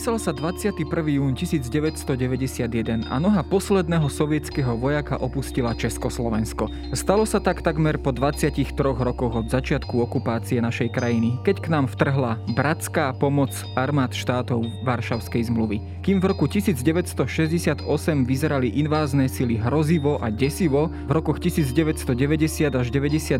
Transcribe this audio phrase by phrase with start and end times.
[0.00, 0.80] Písal sa 21.
[1.12, 6.72] jún 1991 a noha posledného sovietského vojaka opustila Československo.
[6.96, 11.84] Stalo sa tak takmer po 23 rokoch od začiatku okupácie našej krajiny, keď k nám
[11.84, 15.84] vtrhla bratská pomoc armád štátov Varšavskej zmluvy.
[16.00, 17.84] Kým v roku 1968
[18.24, 23.36] vyzerali invázne sily hrozivo a desivo, v rokoch 1990 až 91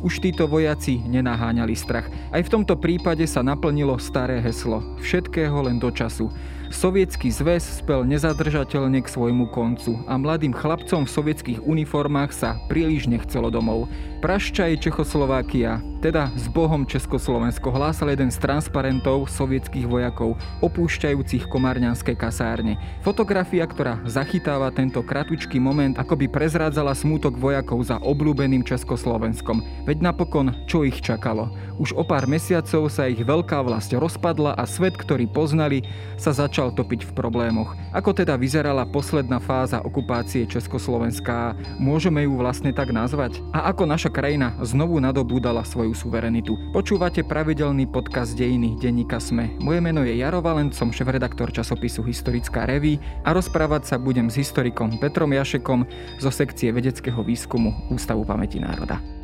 [0.00, 2.08] už títo vojaci nenaháňali strach.
[2.32, 4.80] Aj v tomto prípade sa naplnilo staré heslo.
[5.04, 6.30] Všetkého len do času.
[6.68, 13.08] Sovietský zväz spel nezadržateľne k svojmu koncu a mladým chlapcom v sovietských uniformách sa príliš
[13.08, 13.88] nechcelo domov.
[14.20, 22.76] Praščaj Čechoslovákia, teda s Bohom Československo hlásal jeden z transparentov sovietských vojakov, opúšťajúcich komárňanské kasárne.
[23.00, 29.64] Fotografia, ktorá zachytáva tento kratučký moment, ako by prezrádzala smútok vojakov za obľúbeným Československom.
[29.86, 31.48] Veď napokon, čo ich čakalo?
[31.78, 35.86] Už o pár mesiacov sa ich veľká vlast rozpadla a svet, ktorý poznali,
[36.18, 37.78] sa začal topiť v problémoch.
[37.94, 41.54] Ako teda vyzerala posledná fáza okupácie Československa?
[41.78, 43.38] Môžeme ju vlastne tak nazvať?
[43.54, 46.58] A ako naša krajina znovu nadobúdala svoju suverenitu?
[46.74, 49.54] Počúvate pravidelný podcast Dejiny denníka Sme.
[49.62, 54.42] Moje meno je Jaro Valent, som šéf-redaktor časopisu Historická reví a rozprávať sa budem s
[54.42, 55.86] historikom Petrom Jašekom
[56.18, 59.17] zo sekcie vedeckého výskumu Ústavu pamäti národa.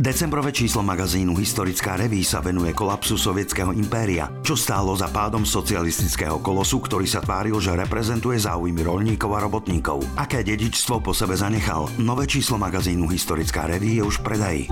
[0.00, 6.40] Decembrové číslo magazínu Historická reví sa venuje kolapsu sovietského impéria, čo stálo za pádom socialistického
[6.40, 10.00] kolosu, ktorý sa tváril, že reprezentuje záujmy rolníkov a robotníkov.
[10.16, 11.84] Aké dedičstvo po sebe zanechal?
[12.00, 14.62] Nové číslo magazínu Historická reví je už v predaji.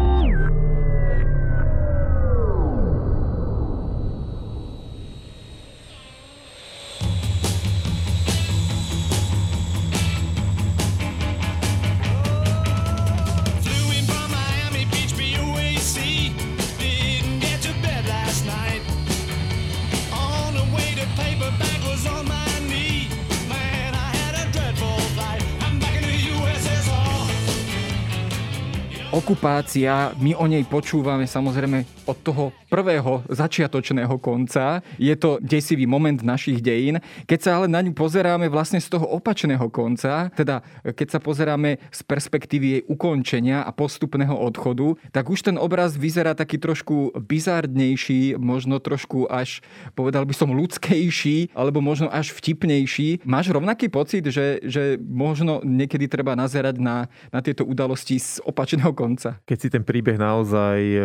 [29.19, 34.79] Okupácia, my o nej počúvame samozrejme od toho prvého začiatočného konca.
[34.95, 37.03] Je to desivý moment našich dejín.
[37.27, 41.83] Keď sa ale na ňu pozeráme vlastne z toho opačného konca, teda keď sa pozeráme
[41.91, 48.39] z perspektívy jej ukončenia a postupného odchodu, tak už ten obraz vyzerá taký trošku bizardnejší,
[48.39, 49.67] možno trošku až,
[49.99, 53.27] povedal by som, ľudskejší, alebo možno až vtipnejší.
[53.27, 58.95] Máš rovnaký pocit, že, že možno niekedy treba nazerať na, na tieto udalosti z opačného
[58.95, 59.08] konca?
[59.45, 61.05] Keď si ten príbeh naozaj e,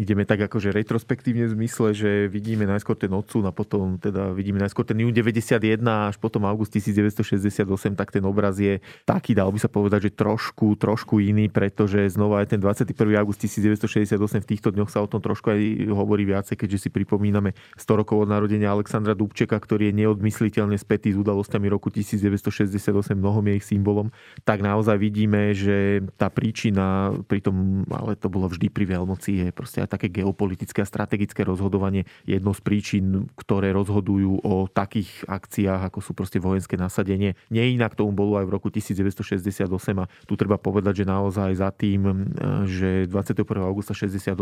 [0.00, 4.30] ide ideme tak akože retrospektívne v zmysle, že vidíme najskôr ten odsun a potom teda
[4.30, 7.66] vidíme najskôr ten jún 91 až potom august 1968,
[7.98, 12.46] tak ten obraz je taký, dal by sa povedať, že trošku, trošku iný, pretože znova
[12.46, 12.94] aj ten 21.
[13.18, 15.58] august 1968 v týchto dňoch sa o tom trošku aj
[15.90, 21.10] hovorí viacej, keďže si pripomíname 100 rokov od narodenia Alexandra Dubčeka, ktorý je neodmysliteľne spätý
[21.10, 24.14] s udalosťami roku 1968, mnohom je ich symbolom,
[24.46, 29.48] tak naozaj vidíme, že tá príčina pri tom, ale to bolo vždy pri veľmoci, je
[29.54, 35.86] proste aj také geopolitické a strategické rozhodovanie jednou z príčin, ktoré rozhodujú o takých akciách,
[35.86, 37.38] ako sú proste vojenské nasadenie.
[37.52, 39.70] Nie inak tomu bolo aj v roku 1968
[40.00, 42.32] a tu treba povedať, že naozaj za tým,
[42.66, 43.44] že 21.
[43.62, 44.34] augusta 68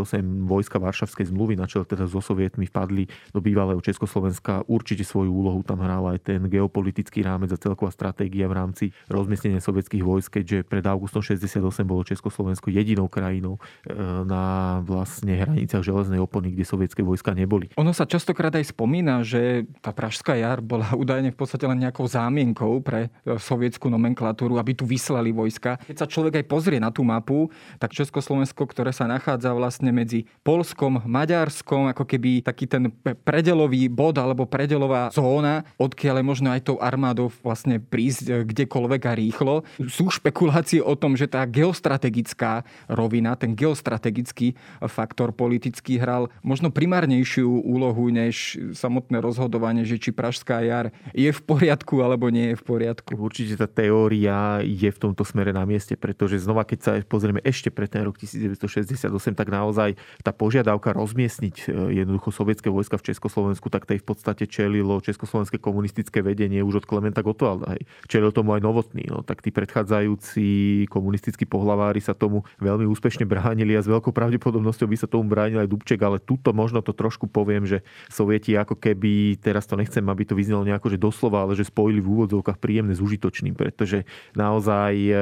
[0.47, 5.59] vojska Varšavskej zmluvy na čele teda so sovietmi vpadli do bývalého Československa, určite svoju úlohu
[5.67, 10.63] tam hral aj ten geopolitický rámec a celková stratégia v rámci rozmiestnenia sovietských vojsk, keďže
[10.63, 13.91] pred augustom 68 bolo Československo jedinou krajinou e,
[14.23, 17.71] na vlastne hraniciach železnej opony, kde sovietské vojska neboli.
[17.75, 22.07] Ono sa častokrát aj spomína, že tá Pražská jar bola údajne v podstate len nejakou
[22.07, 25.81] zámienkou pre e, sovietskú nomenklatúru, aby tu vyslali vojska.
[25.83, 27.49] Keď sa človek aj pozrie na tú mapu,
[27.81, 32.93] tak Československo, ktoré sa nachádza vlastne medzi Polskom, Maďarskom, ako keby taký ten
[33.23, 39.01] predelový bod alebo predelová zóna, odkiaľ je možno aj tou armádou vlastne prísť e, kdekoľvek
[39.09, 39.55] a rýchlo.
[39.89, 42.52] Sú špekulácie o tom, že tá geostrategická
[42.85, 44.53] rovina, ten geostrategický
[44.85, 51.41] faktor politicky hral možno primárnejšiu úlohu než samotné rozhodovanie, že či Pražská jar je v
[51.41, 53.17] poriadku alebo nie je v poriadku.
[53.17, 57.71] Určite tá teória je v tomto smere na mieste, pretože znova, keď sa pozrieme ešte
[57.71, 63.69] pre ten rok 1968, tak naozaj tá požiadavka rozmiestniť e, jednoducho sovietské vojska v Československu,
[63.69, 67.77] tak tej v podstate čelilo československé komunistické vedenie už od Klementa Gottwalda.
[68.09, 69.05] Čelil tomu aj Novotný.
[69.07, 70.45] No, tak tí predchádzajúci
[70.89, 75.29] komunistickí pohlavári sa tomu tomu veľmi úspešne bránili a s veľkou pravdepodobnosťou by sa tomu
[75.29, 79.77] bránil aj Dubček, ale tuto možno to trošku poviem, že Sovieti ako keby, teraz to
[79.77, 83.53] nechcem, aby to vyznelo nejako, že doslova, ale že spojili v úvodzovkách príjemné s užitočným,
[83.53, 85.13] pretože naozaj e,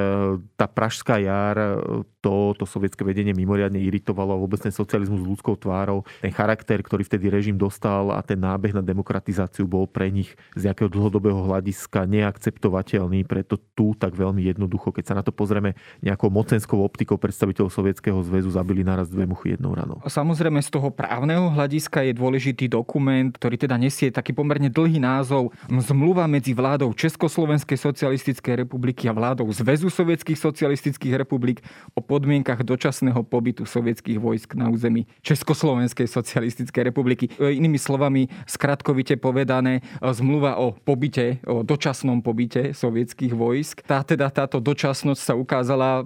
[0.55, 5.29] tá pražská jar, e, to, to sovietské vedenie mimoriadne iritovalo a vôbec ten socializmus s
[5.35, 10.13] ľudskou tvárou, ten charakter, ktorý vtedy režim dostal a ten nábeh na demokratizáciu bol pre
[10.13, 15.33] nich z nejakého dlhodobého hľadiska neakceptovateľný, preto tu tak veľmi jednoducho, keď sa na to
[15.33, 15.73] pozrieme
[16.05, 19.98] nejakou mocenskou optikou predstaviteľov Sovietskeho zväzu, zabili naraz dve muchy jednou ranou.
[20.06, 25.53] Samozrejme z toho právneho hľadiska je dôležitý dokument, ktorý teda nesie taký pomerne dlhý názov
[25.71, 31.63] Zmluva medzi vládou Československej socialistickej republiky a vládou Zväzu sovietských socialistických republik
[31.95, 37.25] o podmienkach dočasného pobytu sovietských vojsk na území Československej socialistickej republiky.
[37.39, 43.83] E, inými slovami, skratkovite povedané, zmluva o pobyte, o dočasnom pobyte sovietských vojsk.
[43.86, 46.04] Tá teda táto dočasnosť sa ukázala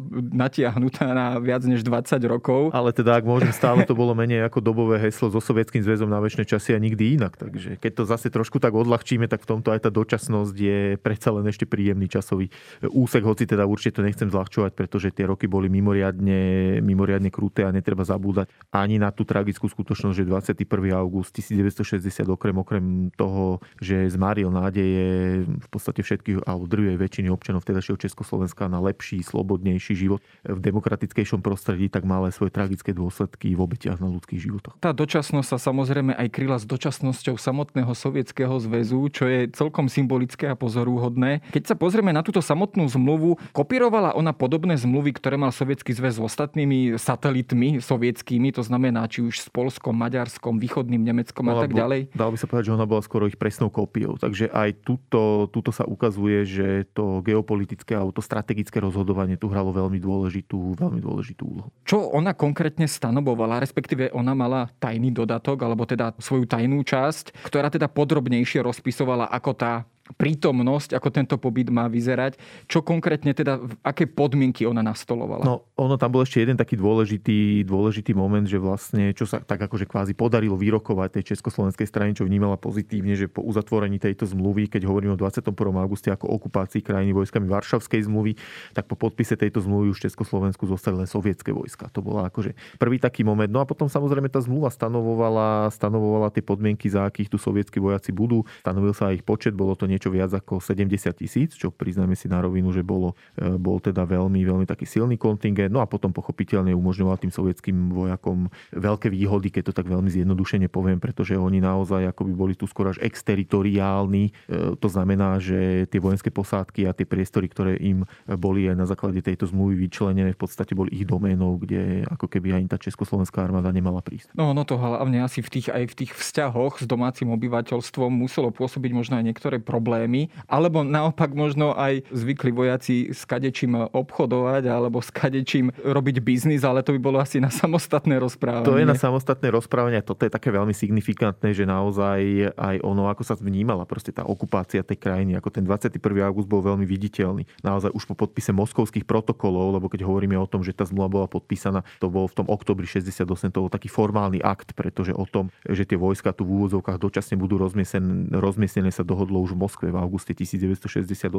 [0.86, 2.70] natiahnutá na viac než 20 rokov.
[2.74, 6.22] Ale teda, ak môžem, stále to bolo menej ako dobové heslo so Sovietským zväzom na
[6.22, 7.38] väčšie časy a nikdy inak.
[7.38, 11.34] Takže keď to zase trošku tak odľahčíme, tak v tomto aj tá dočasnosť je predsa
[11.34, 12.50] len ešte príjemný časový
[12.86, 17.74] úsek, hoci teda určite to nechcem zľahčovať, pretože tie roky boli mimoriadne, mimoriadne kruté a
[17.74, 20.66] netreba zabúdať ani na tú tragickú skutočnosť, že 21.
[20.94, 22.86] august 1960 okrem, okrem
[23.16, 29.24] toho, že zmaril nádeje v podstate všetkých, alebo drvej väčšiny občanov vtedajšieho Československa na lepší,
[29.24, 34.76] slobodnejší život v demokratickejšom prostredí, tak má svoje tragické dôsledky v obetiach na ľudských životoch.
[34.84, 40.52] Tá dočasnosť sa samozrejme aj kryla s dočasnosťou samotného Sovietskeho zväzu, čo je celkom symbolické
[40.52, 41.46] a pozorúhodné.
[41.56, 46.18] Keď sa pozrieme na túto samotnú zmluvu, kopírovala ona podobné zmluvy, ktoré mal Sovietský zväz
[46.18, 51.76] s ostatnými satelitmi sovietskými, to znamená či už s Polskom, Maďarskom, východným Nemeckom a tak
[51.76, 52.16] ďalej.
[52.16, 54.18] Dalo by sa povedať, že ona bola skoro ich presnou kópiou.
[54.18, 59.76] Takže aj tuto, tuto sa ukazuje, že to geopolitické alebo to strategické rozhodovanie tu hralo
[59.76, 61.70] veľmi dôležitú, veľmi dôležitú úlohu.
[61.86, 67.70] Čo ona konkrétne stanovovala, respektíve ona mala tajný dodatok, alebo teda svoju tajnú časť, ktorá
[67.70, 72.38] teda podrobnejšie rozpisovala, ako tá prítomnosť, ako tento pobyt má vyzerať.
[72.70, 75.42] Čo konkrétne teda, aké podmienky ona nastolovala?
[75.42, 79.66] No, ono tam bol ešte jeden taký dôležitý, dôležitý moment, že vlastne, čo sa tak
[79.66, 84.70] akože kvázi podarilo vyrokovať tej československej strane, čo vnímala pozitívne, že po uzatvorení tejto zmluvy,
[84.70, 85.58] keď hovoríme o 21.
[85.58, 88.38] auguste ako okupácii krajiny vojskami Varšavskej zmluvy,
[88.78, 91.90] tak po podpise tejto zmluvy už v Československu zostali len sovietské vojska.
[91.98, 93.50] To bola akože prvý taký moment.
[93.50, 98.14] No a potom samozrejme tá zmluva stanovovala, stanovovala tie podmienky, za akých tu sovietskí vojaci
[98.14, 98.46] budú.
[98.62, 102.44] Stanovil sa ich počet, bolo to niečo viac ako 70 tisíc, čo priznáme si na
[102.44, 105.72] rovinu, že bolo, e, bol teda veľmi, veľmi taký silný kontingent.
[105.72, 110.68] No a potom pochopiteľne umožňoval tým sovietským vojakom veľké výhody, keď to tak veľmi zjednodušene
[110.68, 114.36] poviem, pretože oni naozaj akoby boli tu skoro až exteritoriálni.
[114.52, 118.86] E, to znamená, že tie vojenské posádky a tie priestory, ktoré im boli aj na
[118.90, 123.46] základe tejto zmluvy vyčlenené, v podstate boli ich doménou, kde ako keby aj tá československá
[123.46, 124.36] armáda nemala prísť.
[124.36, 128.50] No, no to hlavne asi v tých, aj v tých vzťahoch s domácim obyvateľstvom muselo
[128.52, 134.66] pôsobiť možno aj niektoré problémy problémy, alebo naopak možno aj zvykli vojaci s kadečím obchodovať
[134.66, 138.66] alebo s kadečím robiť biznis, ale to by bolo asi na samostatné rozprávanie.
[138.66, 140.02] To je na samostatné rozprávanie.
[140.02, 144.82] Toto je také veľmi signifikantné, že naozaj aj ono, ako sa vnímala proste tá okupácia
[144.82, 146.02] tej krajiny, ako ten 21.
[146.26, 147.46] august bol veľmi viditeľný.
[147.62, 151.28] Naozaj už po podpise moskovských protokolov, lebo keď hovoríme o tom, že tá zmluva bola
[151.30, 155.54] podpísaná, to bol v tom oktobri 68, to bol taký formálny akt, pretože o tom,
[155.70, 159.75] že tie vojska tu v úvodzovkách dočasne budú rozmiestnené, rozmiestnené sa dohodlo už v Moskve
[159.80, 161.32] v auguste 1968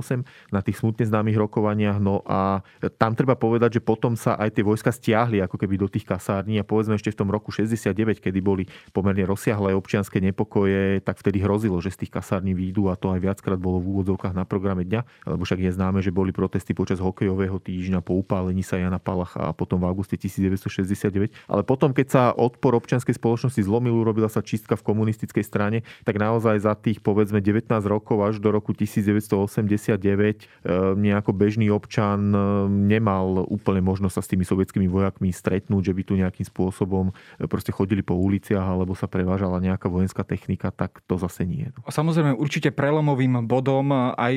[0.52, 1.96] na tých smutne známych rokovaniach.
[2.02, 2.60] No a
[3.00, 6.60] tam treba povedať, že potom sa aj tie vojska stiahli ako keby do tých kasární
[6.60, 11.40] a povedzme ešte v tom roku 69, kedy boli pomerne rozsiahle občianske nepokoje, tak vtedy
[11.40, 14.82] hrozilo, že z tých kasární výjdu a to aj viackrát bolo v úvodzovkách na programe
[14.82, 18.98] dňa, lebo však je známe, že boli protesty počas hokejového týždňa po upálení sa Jana
[18.98, 21.30] Palacha a potom v auguste 1969.
[21.46, 26.18] Ale potom, keď sa odpor občianskej spoločnosti zlomil, urobila sa čistka v komunistickej strane, tak
[26.18, 30.46] naozaj za tých povedzme 19 rokov až do roku 1989 eh,
[30.94, 36.02] nejako bežný občan eh, nemal úplne možnosť sa s tými sovietskými vojakmi stretnúť, že by
[36.02, 41.00] tu nejakým spôsobom eh, proste chodili po uliciach alebo sa prevážala nejaká vojenská technika, tak
[41.06, 41.70] to zase nie.
[41.86, 44.34] A samozrejme určite prelomovým bodom aj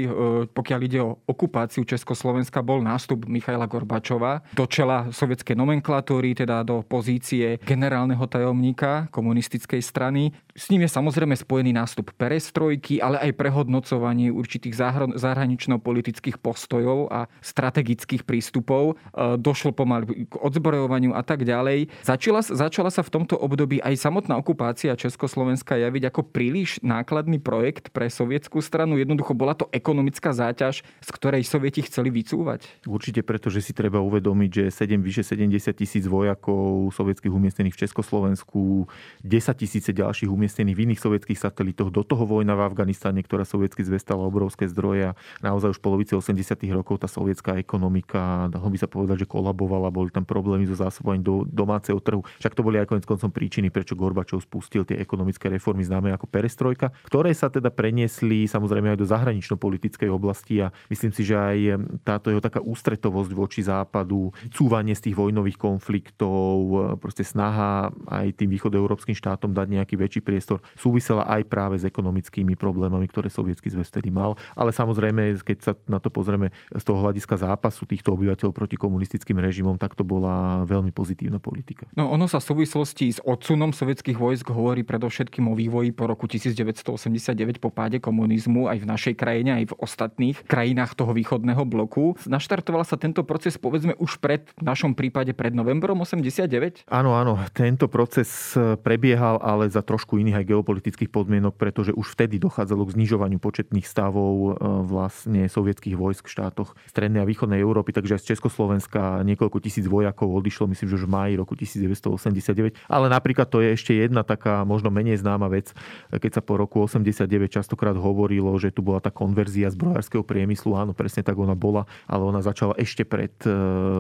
[0.54, 6.86] pokiaľ ide o okupáciu Československa bol nástup Michaila Gorbačova do čela sovietskej nomenklatúry, teda do
[6.86, 10.36] pozície generálneho tajomníka komunistickej strany.
[10.54, 14.76] S ním je samozrejme spojený nástup perestrojky, ale aj prehodnotenie vyhodnocovaní určitých
[15.16, 19.00] zahranično-politických postojov a strategických prístupov.
[19.16, 21.88] E, došlo pomaly k odzbrojovaniu a tak ďalej.
[22.04, 27.96] Začala, začala sa v tomto období aj samotná okupácia Československa javiť ako príliš nákladný projekt
[27.96, 29.00] pre sovietskú stranu.
[29.00, 32.68] Jednoducho bola to ekonomická záťaž, z ktorej sovieti chceli vycúvať.
[32.84, 37.82] Určite preto, že si treba uvedomiť, že 7, vyše 70 tisíc vojakov sovietských umiestnených v
[37.88, 38.92] Československu,
[39.24, 43.86] 10 tisíce ďalších umiestnených v iných sovietských satelitoch, do toho vojna v Afganistane, ktorá sovietsky
[43.86, 48.78] zvestala obrovské zdroje a naozaj už v polovici 80 rokov tá sovietská ekonomika, dalo by
[48.82, 52.26] sa povedať, že kolabovala, boli tam problémy so zásobovaním do domáceho trhu.
[52.42, 56.26] Však to boli aj konec koncom príčiny, prečo Gorbačov spustil tie ekonomické reformy známe ako
[56.26, 61.58] perestrojka, ktoré sa teda preniesli samozrejme aj do zahranično-politickej oblasti a myslím si, že aj
[62.02, 68.50] táto jeho taká ústretovosť voči západu, cúvanie z tých vojnových konfliktov, proste snaha aj tým
[68.50, 73.90] východoeurópskym štátom dať nejaký väčší priestor, súvisela aj práve s ekonomickými problémami, ktoré sovietský zväz
[73.90, 74.38] vtedy mal.
[74.54, 79.42] Ale samozrejme, keď sa na to pozrieme z toho hľadiska zápasu týchto obyvateľov proti komunistickým
[79.42, 81.90] režimom, tak to bola veľmi pozitívna politika.
[81.98, 86.30] No ono sa v súvislosti s odsunom sovietských vojsk hovorí predovšetkým o vývoji po roku
[86.30, 92.14] 1989 po páde komunizmu aj v našej krajine, aj v ostatných krajinách toho východného bloku.
[92.30, 96.86] Naštartoval sa tento proces povedzme už pred v našom prípade pred novembrom 89?
[96.92, 98.54] Áno, áno, tento proces
[98.86, 103.88] prebiehal, ale za trošku iných aj geopolitických podmienok, pretože už vtedy dochádzalo k znižovaniu početných
[103.88, 104.50] stavov e,
[104.86, 109.88] vlastne sovietských vojsk v štátoch strednej a východnej Európy, takže aj z Československa niekoľko tisíc
[109.88, 112.76] vojakov odišlo, myslím, že už v máji roku 1989.
[112.92, 115.72] Ale napríklad to je ešte jedna taká možno menej známa vec,
[116.12, 120.76] keď sa po roku 89 častokrát hovorilo, že tu bola tá konverzia zbrojárskeho priemyslu.
[120.76, 123.52] Áno, presne tak ona bola, ale ona začala ešte pred e,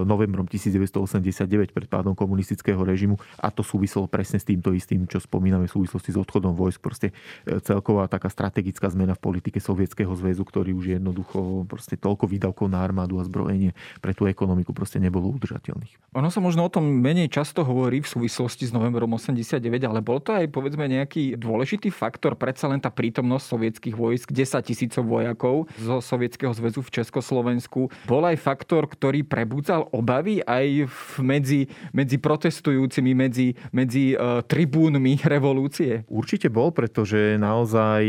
[0.03, 5.69] novembrom 1989, pred pádom komunistického režimu a to súviselo presne s týmto istým, čo spomíname
[5.69, 6.79] v súvislosti s odchodom vojsk.
[6.83, 7.07] Proste
[7.45, 12.65] e, celková taká strategická zmena v politike Sovietskeho zväzu, ktorý už jednoducho proste toľko výdavkov
[12.65, 16.17] na armádu a zbrojenie pre tú ekonomiku proste nebolo udržateľných.
[16.17, 20.17] Ono sa možno o tom menej často hovorí v súvislosti s novembrom 89, ale bol
[20.17, 25.69] to aj povedzme nejaký dôležitý faktor, predsa len tá prítomnosť sovietských vojsk, 10 tisícov vojakov
[25.77, 30.89] zo Sovietskeho zväzu v Československu, bol aj faktor, ktorý prebudzal obavy aj
[31.21, 36.01] medzi, medzi protestujúcimi, medzi, medzi uh, tribúnmi revolúcie?
[36.09, 38.01] Určite bol, pretože naozaj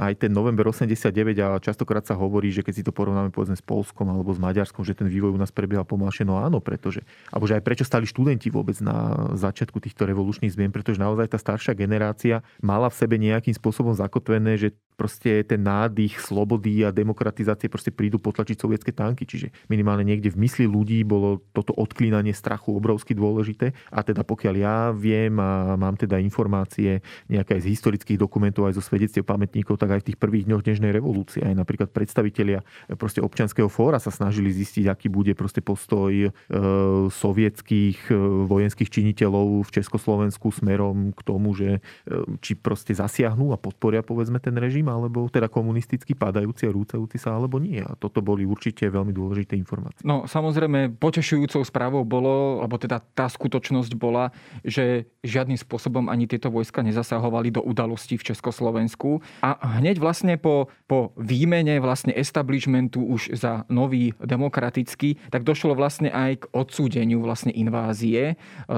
[0.00, 1.12] aj ten november 89
[1.44, 4.82] a častokrát sa hovorí, že keď si to porovnáme povedzme s Polskom alebo s Maďarskom,
[4.82, 8.08] že ten vývoj u nás prebiehal pomalšie, no áno, pretože, alebo že aj prečo stali
[8.08, 13.20] študenti vôbec na začiatku týchto revolučných zmien, pretože naozaj tá staršia generácia mala v sebe
[13.20, 19.28] nejakým spôsobom zakotvené, že proste ten nádych slobody a demokratizácie proste prídu potlačiť sovietské tanky.
[19.28, 23.76] Čiže minimálne niekde v mysli ľudí bolo toto odklínanie strachu obrovsky dôležité.
[23.92, 28.80] A teda pokiaľ ja viem a mám teda informácie nejaké aj z historických dokumentov, aj
[28.80, 32.62] zo svedectiev pamätníkov, tak aj v tých prvých dňoch dnešnej revolúcie aj napríklad predstavitelia
[32.94, 36.30] proste občianského fóra sa snažili zistiť, aký bude proste postoj e,
[37.10, 38.14] sovietských e,
[38.46, 41.80] vojenských činiteľov v Československu smerom k tomu, že e,
[42.38, 47.34] či proste zasiahnu a podporia povedzme ten režim, alebo teda komunisticky padajúci a rúcajúci sa,
[47.34, 47.82] alebo nie.
[47.82, 50.06] A toto boli určite veľmi dôležité informácie.
[50.06, 54.30] No samozrejme, potešujúcou správou bolo, alebo teda tá skutočnosť bola,
[54.62, 59.18] že žiadnym spôsobom ani tieto vojska nezasahovali do udalostí v Československu.
[59.42, 66.12] A hneď vlastne po, po výmene vlastne establishmentu už za nový demokratický, tak došlo vlastne
[66.12, 68.34] aj k odsúdeniu vlastne invázie e,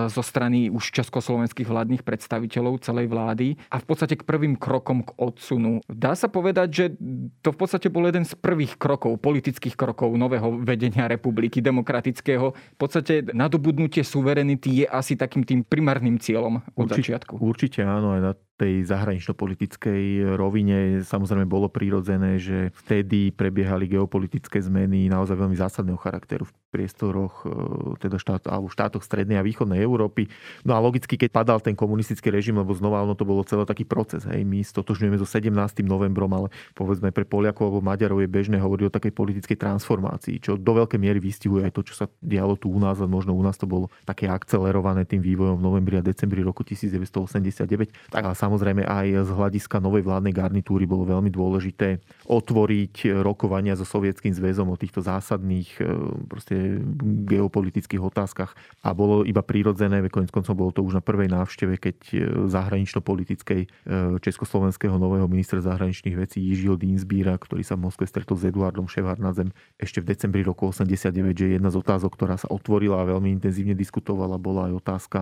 [0.09, 5.11] zo strany už československých vládnych predstaviteľov celej vlády a v podstate k prvým krokom k
[5.19, 6.85] odsunu Dá sa povedať, že
[7.43, 12.55] to v podstate bol jeden z prvých krokov, politických krokov nového vedenia republiky demokratického.
[12.55, 17.35] V podstate nadobudnutie suverenity je asi takým tým primárnym cieľom od určite, začiatku.
[17.41, 21.01] Určite áno, aj na tej zahranično-politickej rovine.
[21.07, 27.49] Samozrejme bolo prirodzené, že vtedy prebiehali geopolitické zmeny naozaj veľmi zásadného charakteru priestoroch e,
[27.99, 30.29] teda štát, alebo štátoch strednej a východnej Európy.
[30.63, 33.89] No a logicky, keď padal ten komunistický režim, lebo znova ono to bolo celý taký
[33.89, 34.29] proces.
[34.29, 34.45] Hej.
[34.45, 35.53] My stotožňujeme so 17.
[35.83, 40.61] novembrom, ale povedzme pre Poliakov alebo Maďarov je bežné hovoriť o takej politickej transformácii, čo
[40.61, 43.43] do veľkej miery vystihuje aj to, čo sa dialo tu u nás, a možno u
[43.43, 48.13] nás to bolo také akcelerované tým vývojom v novembri a decembri roku 1989.
[48.13, 53.89] Tak ale samozrejme aj z hľadiska novej vládnej garnitúry bolo veľmi dôležité otvoriť rokovania so
[53.89, 55.83] Sovietským zväzom o týchto zásadných e,
[56.29, 56.85] proste
[57.25, 58.53] geopolitických otázkach
[58.85, 62.17] a bolo iba prirodzené, konec koncov bolo to už na prvej návšteve, keď e,
[62.53, 63.69] zahranično-politickej e,
[64.21, 69.49] československého nového ministra zahraničných vecí Jižího Dinsbíra, ktorý sa v Moskve stretol s Eduardom Ševardnadzem
[69.81, 73.73] ešte v decembri roku 89, že jedna z otázok, ktorá sa otvorila a veľmi intenzívne
[73.73, 75.21] diskutovala, bola aj otázka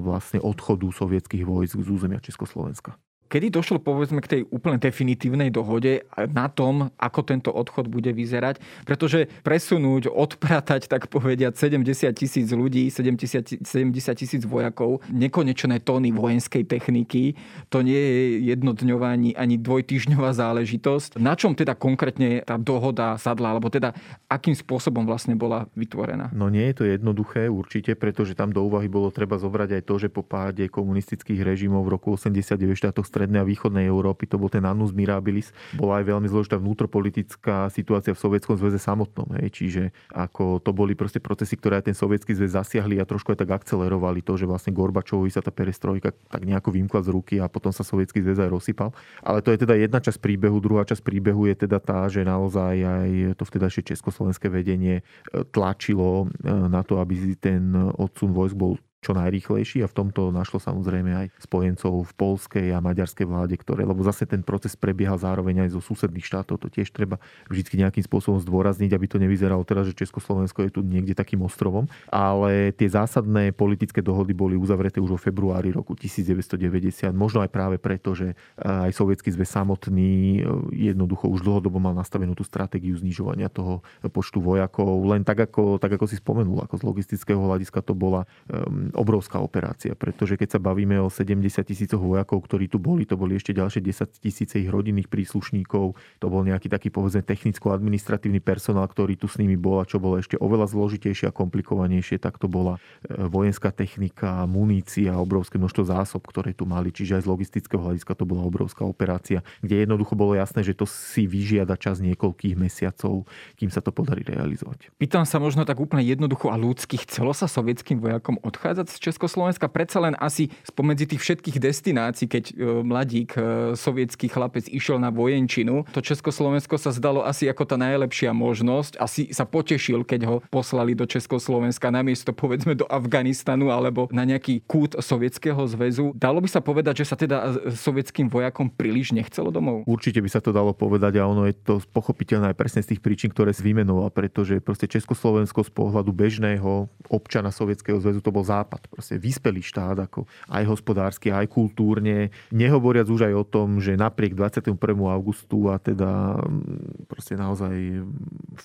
[0.00, 2.94] vlastne odchodu sovietských vojsk z územia Československa.
[3.26, 8.62] Kedy došlo povedzme k tej úplne definitívnej dohode na tom, ako tento odchod bude vyzerať?
[8.86, 13.66] Pretože presunúť, odpratať, tak povediať 70 tisíc ľudí, 70
[14.14, 17.34] tisíc vojakov, nekonečné tóny vojenskej techniky,
[17.66, 18.14] to nie je
[18.54, 21.18] jednodňová ani, ani dvojtyžňová záležitosť.
[21.18, 23.90] Na čom teda konkrétne tá dohoda sadla, alebo teda
[24.30, 26.30] akým spôsobom vlastne bola vytvorená?
[26.30, 29.94] No nie je to jednoduché určite, pretože tam do úvahy bolo treba zobrať aj to,
[29.98, 34.52] že po páde komunistických režimov v roku 89 štátoch strednej a východnej Európy, to bol
[34.52, 39.32] ten annus mirabilis, bola aj veľmi zložitá vnútropolitická situácia v Sovietskom zväze samotnom.
[39.40, 39.56] Hej.
[39.56, 39.82] Čiže
[40.12, 43.56] ako to boli proste procesy, ktoré aj ten Sovietský zväz zasiahli a trošku aj tak
[43.56, 47.72] akcelerovali to, že vlastne Gorbačovi sa tá perestrojka tak nejako vymkla z ruky a potom
[47.72, 48.92] sa Sovietský zväz aj rozsypal.
[49.24, 50.60] Ale to je teda jedna časť príbehu.
[50.60, 55.02] Druhá časť príbehu je teda tá, že naozaj aj to vtedajšie československé vedenie e,
[55.48, 60.58] tlačilo e, na to, aby ten odsun vojsk bol čo najrýchlejší a v tomto našlo
[60.58, 65.62] samozrejme aj spojencov v polskej a maďarskej vláde, ktoré, lebo zase ten proces prebiehal zároveň
[65.62, 69.86] aj zo susedných štátov, to tiež treba vždy nejakým spôsobom zdôrazniť, aby to nevyzeralo teraz,
[69.86, 75.14] že Československo je tu niekde takým ostrovom, ale tie zásadné politické dohody boli uzavreté už
[75.14, 81.30] vo februári roku 1990, možno aj práve preto, že aj sovietský zväz samotný e, jednoducho
[81.30, 86.10] už dlhodobo mal nastavenú tú stratégiu znižovania toho počtu vojakov, len tak ako, tak ako
[86.10, 90.96] si spomenul, ako z logistického hľadiska to bola um, obrovská operácia, pretože keď sa bavíme
[90.98, 95.12] o 70 tisícoch vojakov, ktorí tu boli, to boli ešte ďalšie 10 tisíce ich rodinných
[95.12, 100.00] príslušníkov, to bol nejaký taký povedzme technicko-administratívny personál, ktorý tu s nimi bol a čo
[100.00, 105.84] bolo ešte oveľa zložitejšie a komplikovanejšie, tak to bola e, vojenská technika, munícia, obrovské množstvo
[105.86, 110.16] zásob, ktoré tu mali, čiže aj z logistického hľadiska to bola obrovská operácia, kde jednoducho
[110.16, 113.28] bolo jasné, že to si vyžiada čas niekoľkých mesiacov,
[113.60, 114.88] kým sa to podarí realizovať.
[114.96, 119.72] Pýtam sa možno tak úplne jednoducho a ľudských, chcelo sa sovietským vojakom odchádzať z Československa
[119.72, 122.54] predsa len asi spomedzi tých všetkých destinácií, keď e,
[122.84, 123.40] mladík, e,
[123.72, 129.00] sovietský chlapec išiel na vojenčinu, to Československo sa zdalo asi ako tá najlepšia možnosť.
[129.00, 134.66] Asi sa potešil, keď ho poslali do Československa namiesto povedzme do Afganistanu alebo na nejaký
[134.66, 136.12] kút Sovietskeho zväzu.
[136.18, 139.86] Dalo by sa povedať, že sa teda e, sovietským vojakom príliš nechcelo domov?
[139.86, 143.00] Určite by sa to dalo povedať a ono je to pochopiteľné aj presne z tých
[143.00, 148.42] príčin, ktoré si vymenoval, pretože proste Československo z pohľadu bežného občana Sovietskeho zväzu to bol
[148.42, 152.34] západ západ, proste vyspelý štát, ako aj hospodársky, aj kultúrne.
[152.50, 154.74] Nehovoriac už aj o tom, že napriek 21.
[155.06, 158.02] augustu a teda mm, proste naozaj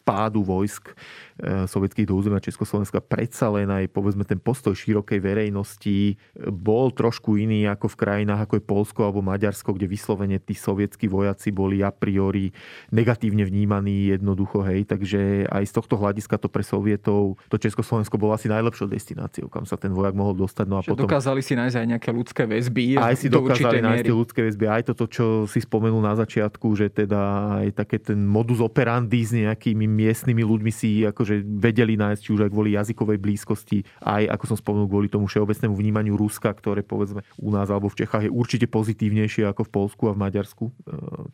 [0.01, 6.17] vpádu vojsk e, sovietských do územia Československa predsa len aj povedzme ten postoj širokej verejnosti
[6.49, 11.05] bol trošku iný ako v krajinách ako je Polsko alebo Maďarsko, kde vyslovene tí sovietskí
[11.05, 12.49] vojaci boli a priori
[12.89, 18.33] negatívne vnímaní jednoducho, hej, takže aj z tohto hľadiska to pre Sovietov, to Československo bolo
[18.33, 20.65] asi najlepšou destináciou, kam sa ten vojak mohol dostať.
[20.67, 21.07] No a potom...
[21.07, 22.97] Dokázali si nájsť aj nejaké ľudské väzby.
[22.97, 24.65] Aj si dokázali nájsť tie ľudské väzby.
[24.67, 27.21] Aj toto, čo si spomenul na začiatku, že teda
[27.63, 32.41] aj také ten modus operandi s nejakými miestnymi ľuďmi si akože vedeli nájsť, či už
[32.47, 37.27] aj kvôli jazykovej blízkosti, aj ako som spomenul, kvôli tomu všeobecnému vnímaniu Ruska, ktoré povedzme
[37.35, 40.65] u nás alebo v Čechách je určite pozitívnejšie ako v Polsku a v Maďarsku.
[40.69, 40.73] E,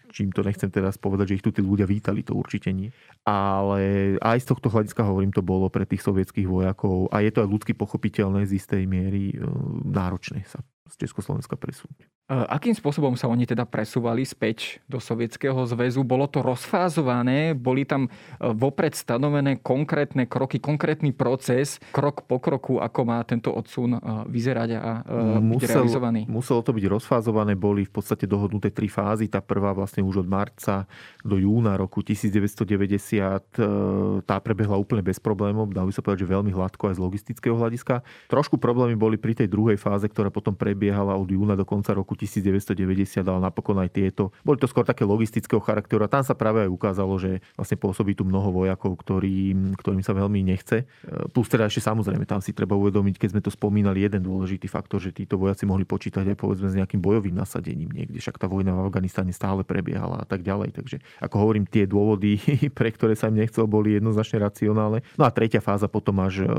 [0.10, 2.90] čím to nechcem teraz povedať, že ich tu tí ľudia vítali, to určite nie.
[3.28, 7.44] Ale aj z tohto hľadiska hovorím, to bolo pre tých sovietských vojakov a je to
[7.44, 9.44] aj ľudsky pochopiteľné z istej miery e,
[9.86, 12.08] náročné sa z Československa presunúť.
[12.28, 16.04] Akým spôsobom sa oni teda presúvali späť do Sovietskeho zväzu?
[16.04, 17.56] Bolo to rozfázované?
[17.56, 23.56] Boli tam e, vopred stanovené konkrétne kroky, konkrétny proces, krok po kroku, ako má tento
[23.56, 25.08] odsun e, vyzerať a
[25.40, 26.22] Musel, byť realizovaný?
[26.28, 29.32] Muselo to byť rozfázované, boli v podstate dohodnuté tri fázy.
[29.32, 30.84] Tá prvá vlastne už od marca
[31.24, 36.52] do júna roku 1990 tá prebehla úplne bez problémov, dá by sa povedať, že veľmi
[36.52, 38.04] hladko aj z logistického hľadiska.
[38.28, 42.17] Trošku problémy boli pri tej druhej fáze, ktorá potom prebiehala od júna do konca roku
[42.18, 44.34] 1990, ale napokon aj tieto.
[44.42, 48.18] Boli to skôr také logistického charakteru a tam sa práve aj ukázalo, že vlastne pôsobí
[48.18, 50.84] tu mnoho vojakov, ktorý, ktorým sa veľmi nechce.
[50.84, 54.66] E, plus teda ešte samozrejme tam si treba uvedomiť, keď sme to spomínali, jeden dôležitý
[54.66, 58.50] faktor, že títo vojaci mohli počítať aj povedzme s nejakým bojovým nasadením niekde, však tá
[58.50, 60.74] vojna v Afganistane stále prebiehala a tak ďalej.
[60.74, 62.42] Takže ako hovorím, tie dôvody,
[62.78, 65.06] pre ktoré sa im nechcel, boli jednoznačne racionálne.
[65.20, 66.50] No a tretia fáza potom až e,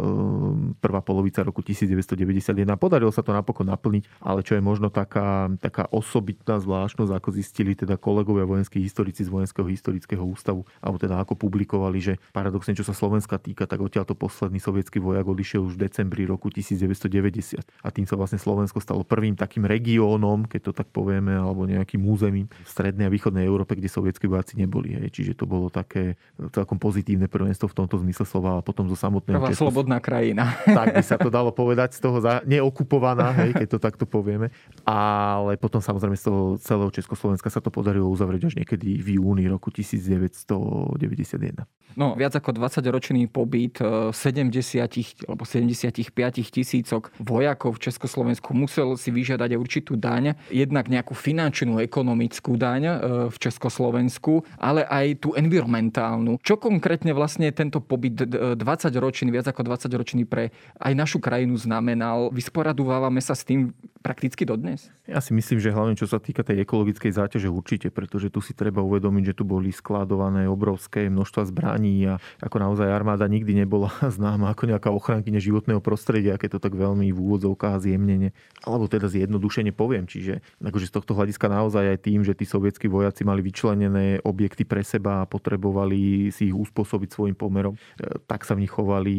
[0.78, 2.68] prvá polovica roku 1991.
[2.78, 7.72] Podarilo sa to napokon naplniť, ale čo je možno taká taká osobitná zvláštnosť, ako zistili
[7.72, 12.84] teda kolegovia vojenskí historici z Vojenského historického ústavu, alebo teda ako publikovali, že paradoxne, čo
[12.84, 17.62] sa Slovenska týka, tak odtiaľto posledný sovietský vojak odišiel už v decembri roku 1990.
[17.80, 22.02] A tým sa vlastne Slovensko stalo prvým takým regiónom, keď to tak povieme, alebo nejakým
[22.02, 24.98] územím v strednej a východnej Európe, kde sovietskí vojaci neboli.
[24.98, 25.14] Hej.
[25.14, 26.18] Čiže to bolo také
[26.50, 30.58] celkom pozitívne prvenstvo v tomto zmysle slova a potom zo samotného Prvá slobodná krajina.
[30.66, 32.42] Tak by sa to dalo povedať z toho za...
[32.42, 34.50] neokupovaná, hej, keď to takto povieme.
[34.82, 39.22] A ale potom samozrejme z toho celého Československa sa to podarilo uzavrieť až niekedy v
[39.22, 41.66] júni roku 1991.
[41.98, 46.14] No, viac ako 20-ročný pobyt 70 e, alebo 75
[46.46, 52.94] tisícok vojakov v Československu musel si vyžiadať určitú daň, jednak nejakú finančnú, ekonomickú daň e,
[53.32, 56.38] v Československu, ale aj tú environmentálnu.
[56.44, 62.30] Čo konkrétne vlastne tento pobyt 20-ročný, viac ako 20-ročný pre aj našu krajinu znamenal?
[62.30, 64.88] Vysporadúvame sa s tým prakticky dodnes?
[65.08, 68.52] Ja si myslím, že hlavne čo sa týka tej ekologickej záťaže určite, pretože tu si
[68.52, 73.92] treba uvedomiť, že tu boli skladované obrovské množstva zbraní a ako naozaj armáda nikdy nebola
[74.16, 78.32] známa ako nejaká ochrankyňa životného prostredia, keď to tak veľmi v úvodzovkách zjemnene,
[78.64, 80.08] alebo teda zjednodušene poviem.
[80.08, 84.64] Čiže akože z tohto hľadiska naozaj aj tým, že tí sovietskí vojaci mali vyčlenené objekty
[84.64, 87.80] pre seba a potrebovali si ich uspôsobiť svojim pomerom, e,
[88.24, 89.14] tak sa v nich chovali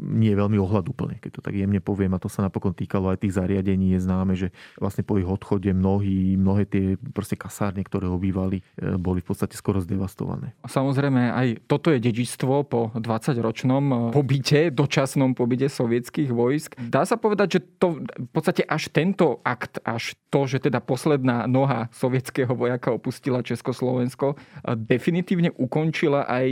[0.00, 2.12] nie veľmi ohľadúplne, keď to tak jemne poviem.
[2.16, 3.96] A to sa napokon týkalo aj tých zariadení.
[3.96, 8.94] Je známe, že vlastne po ich odchode mnohí, mnohé tie proste kasárne, ktoré obývali, e,
[8.94, 10.54] boli v podstate skoro zdevastované.
[10.62, 16.78] Samozrejme, aj toto je dedičstvo po 20-ročnom e, pobyte, dočasnom pobyte sovietských vojsk.
[16.78, 21.50] Dá sa povedať, že to v podstate až tento akt, až to, že teda posledná
[21.50, 26.46] noha sovietského vojaka opustila Československo, e, definitívne ukončila aj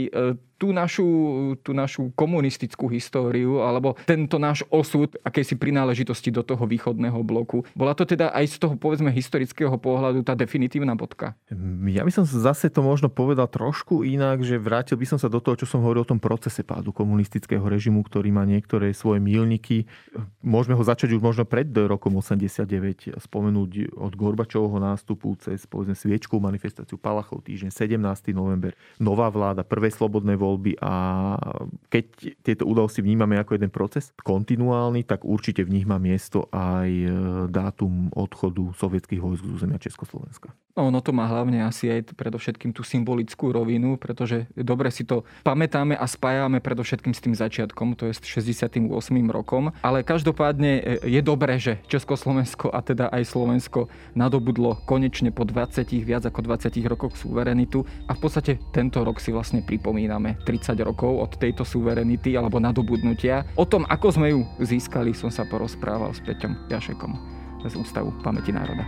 [0.59, 1.07] tú našu,
[1.63, 7.63] tú našu komunistickú históriu alebo tento náš osud akejsi prináležitosti do toho východného bloku.
[7.71, 11.39] Bola to teda aj z toho povedzme historického pohľadu tá definitívna bodka?
[11.87, 15.39] Ja by som zase to možno povedal trošku inak, že vrátil by som sa do
[15.39, 19.87] toho, čo som hovoril o tom procese pádu komunistického režimu, ktorý má niektoré svoje mílniky.
[20.43, 26.35] Môžeme ho začať už možno pred rokom 89, spomenúť od Gorbačovho nástupu cez povedzme sviečku
[26.43, 28.35] manifestáciu Palachov týždeň 17.
[28.35, 30.93] november, nová vláda, prvé slobodné voľby voľby a
[31.93, 32.05] keď
[32.41, 37.07] tieto udalosti vnímame ako jeden proces kontinuálny, tak určite v nich má miesto aj e,
[37.53, 40.49] dátum odchodu sovietských vojsk z územia Československa.
[40.73, 45.27] No, ono to má hlavne asi aj predovšetkým tú symbolickú rovinu, pretože dobre si to
[45.43, 48.87] pamätáme a spájame predovšetkým s tým začiatkom, to je s 68.
[49.27, 55.43] rokom, ale každopádne e, je dobré, že Československo a teda aj Slovensko nadobudlo konečne po
[55.43, 60.79] 20, viac ako 20 rokoch suverenitu a v podstate tento rok si vlastne pripomíname 30
[60.85, 63.43] rokov od tejto suverenity alebo nadobudnutia.
[63.59, 67.11] O tom, ako sme ju získali, som sa porozprával s Peťom Jašekom
[67.67, 68.87] z Ústavu pamäti národa.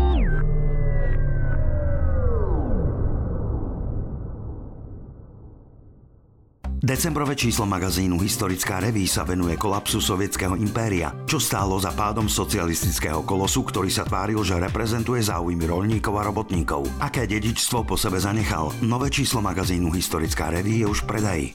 [6.81, 13.21] Decembrové číslo magazínu Historická reví sa venuje kolapsu sovietského impéria, čo stálo za pádom socialistického
[13.21, 16.89] kolosu, ktorý sa tváril, že reprezentuje záujmy rolníkov a robotníkov.
[16.97, 18.73] Aké dedičstvo po sebe zanechal?
[18.81, 21.47] Nové číslo magazínu Historická reví je už v predaji.